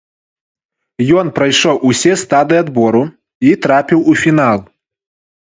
Ён 1.21 1.27
прайшоў 1.37 1.75
усе 1.89 2.13
стадыі 2.23 2.59
адбору 2.63 3.03
і 3.51 3.53
трапіў 3.67 3.99
у 4.15 4.19
фінал. 4.25 4.59